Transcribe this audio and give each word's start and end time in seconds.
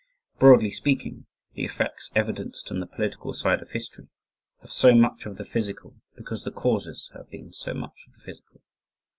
Broadly 0.39 0.71
speaking, 0.71 1.27
the 1.53 1.63
effects 1.63 2.09
evidenced 2.15 2.71
in 2.71 2.79
the 2.79 2.87
political 2.87 3.33
side 3.33 3.61
of 3.61 3.69
history 3.69 4.07
have 4.61 4.71
so 4.71 4.95
much 4.95 5.27
of 5.27 5.37
the 5.37 5.45
physical 5.45 5.97
because 6.15 6.43
the 6.43 6.49
causes 6.49 7.11
have 7.13 7.29
been 7.29 7.53
so 7.53 7.75
much 7.75 8.01
of 8.07 8.13
the 8.15 8.23
physical. 8.23 8.63